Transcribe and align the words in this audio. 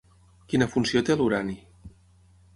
Quina 0.53 0.67
funció 0.75 1.03
té 1.11 1.19
l'urani? 1.21 1.59